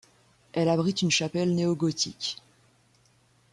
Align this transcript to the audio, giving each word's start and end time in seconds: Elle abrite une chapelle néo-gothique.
Elle 0.53 0.67
abrite 0.69 1.03
une 1.03 1.11
chapelle 1.11 1.53
néo-gothique. 1.53 2.37